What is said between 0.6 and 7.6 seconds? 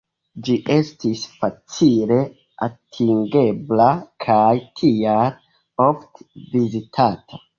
estis facile atingebla kaj tial ofte vizitata.